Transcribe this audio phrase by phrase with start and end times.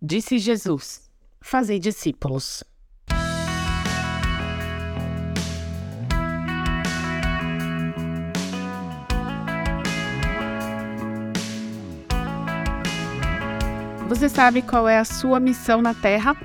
[0.00, 2.62] Disse Jesus: Fazei discípulos.
[14.06, 16.36] Você sabe qual é a sua missão na Terra?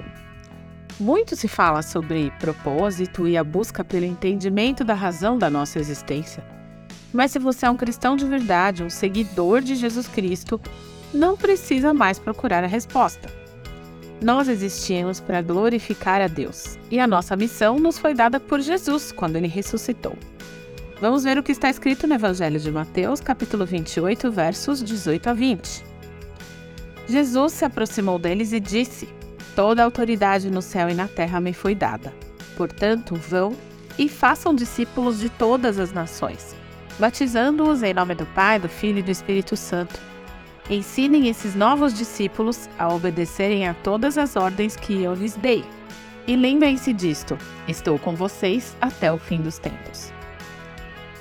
[0.99, 6.43] Muito se fala sobre propósito e a busca pelo entendimento da razão da nossa existência.
[7.13, 10.59] Mas se você é um cristão de verdade, um seguidor de Jesus Cristo,
[11.13, 13.42] não precisa mais procurar a resposta.
[14.23, 19.11] Nós existimos para glorificar a Deus e a nossa missão nos foi dada por Jesus
[19.11, 20.15] quando ele ressuscitou.
[21.01, 25.33] Vamos ver o que está escrito no Evangelho de Mateus, capítulo 28, versos 18 a
[25.33, 25.83] 20.
[27.09, 29.09] Jesus se aproximou deles e disse:
[29.57, 32.13] Toda autoridade no céu e na terra me foi dada.
[32.55, 33.53] Portanto, vão
[33.99, 36.55] e façam discípulos de todas as nações,
[36.97, 40.12] batizando-os em nome do Pai, do Filho e do Espírito Santo.
[40.69, 45.63] Ensinem esses novos discípulos a obedecerem a todas as ordens que eu lhes dei.
[46.25, 50.11] E lembrem-se disto: estou com vocês até o fim dos tempos.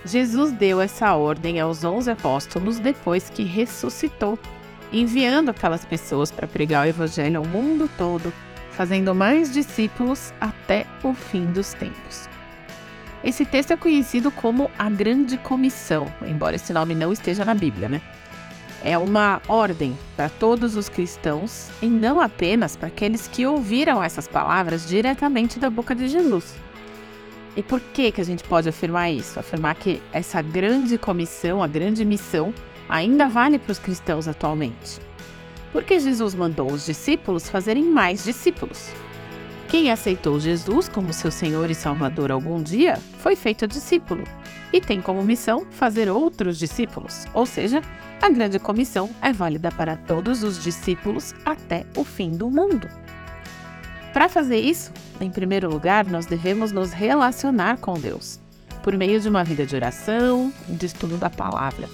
[0.04, 4.38] Jesus deu essa ordem aos onze apóstolos depois que ressuscitou
[4.92, 8.32] enviando aquelas pessoas para pregar o evangelho ao mundo todo,
[8.72, 12.28] fazendo mais discípulos até o fim dos tempos.
[13.24, 17.88] Esse texto é conhecido como a Grande Comissão, embora esse nome não esteja na Bíblia,
[17.88, 18.02] né?
[18.84, 24.26] É uma ordem para todos os cristãos e não apenas para aqueles que ouviram essas
[24.26, 26.56] palavras diretamente da boca de Jesus.
[27.56, 29.38] E por que, que a gente pode afirmar isso?
[29.38, 32.52] Afirmar que essa grande comissão, a grande missão,
[32.88, 35.00] ainda vale para os cristãos atualmente.
[35.72, 38.90] Porque Jesus mandou os discípulos fazerem mais discípulos.
[39.72, 44.22] Quem aceitou Jesus como seu Senhor e Salvador algum dia foi feito discípulo
[44.70, 47.80] e tem como missão fazer outros discípulos, ou seja,
[48.20, 52.86] a grande comissão é válida para todos os discípulos até o fim do mundo.
[54.12, 58.38] Para fazer isso, em primeiro lugar, nós devemos nos relacionar com Deus,
[58.82, 61.88] por meio de uma vida de oração, de estudo da palavra.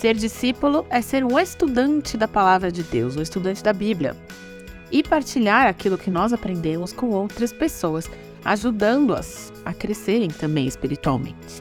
[0.00, 4.16] Ser discípulo é ser um estudante da palavra de Deus, um estudante da Bíblia.
[4.90, 8.08] E partilhar aquilo que nós aprendemos com outras pessoas,
[8.44, 11.60] ajudando-as a crescerem também espiritualmente.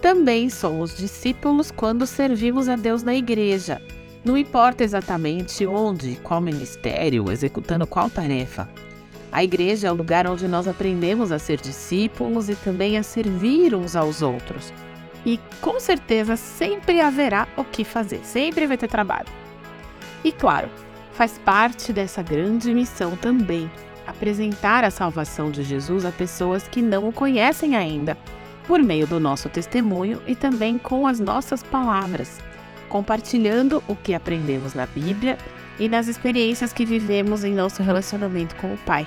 [0.00, 3.82] Também somos discípulos quando servimos a Deus na igreja.
[4.24, 8.68] Não importa exatamente onde, qual ministério, executando qual tarefa.
[9.30, 13.74] A igreja é o lugar onde nós aprendemos a ser discípulos e também a servir
[13.74, 14.72] uns aos outros
[15.24, 19.28] e com certeza sempre haverá o que fazer, sempre vai ter trabalho.
[20.24, 20.68] E claro,
[21.18, 23.68] faz parte dessa grande missão também
[24.06, 28.16] apresentar a salvação de Jesus a pessoas que não o conhecem ainda,
[28.68, 32.38] por meio do nosso testemunho e também com as nossas palavras,
[32.88, 35.36] compartilhando o que aprendemos na Bíblia
[35.76, 39.04] e nas experiências que vivemos em nosso relacionamento com o Pai.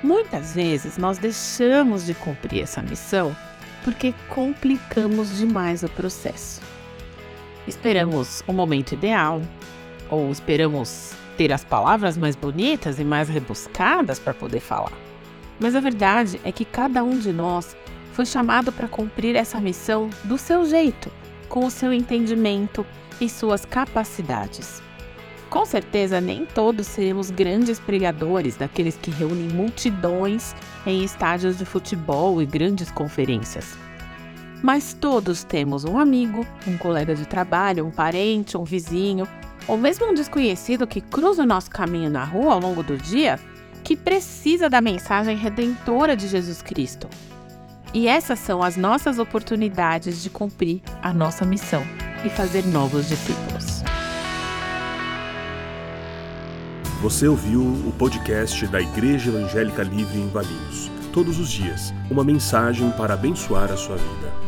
[0.00, 3.34] Muitas vezes nós deixamos de cumprir essa missão
[3.82, 6.60] porque complicamos demais o processo.
[7.66, 9.42] Esperamos o momento ideal,
[10.10, 14.92] ou esperamos ter as palavras mais bonitas e mais rebuscadas para poder falar.
[15.60, 17.76] Mas a verdade é que cada um de nós
[18.12, 21.10] foi chamado para cumprir essa missão do seu jeito,
[21.48, 22.84] com o seu entendimento
[23.20, 24.82] e suas capacidades.
[25.48, 30.54] Com certeza, nem todos seremos grandes pregadores, daqueles que reúnem multidões
[30.84, 33.78] em estádios de futebol e grandes conferências.
[34.62, 39.26] Mas todos temos um amigo, um colega de trabalho, um parente, um vizinho,
[39.68, 43.38] ou mesmo um desconhecido que cruza o nosso caminho na rua ao longo do dia,
[43.84, 47.06] que precisa da mensagem redentora de Jesus Cristo.
[47.92, 51.82] E essas são as nossas oportunidades de cumprir a nossa missão
[52.24, 53.82] e fazer novos discípulos.
[57.00, 60.90] Você ouviu o podcast da Igreja Evangélica Livre em Valinhos.
[61.12, 64.47] Todos os dias, uma mensagem para abençoar a sua vida.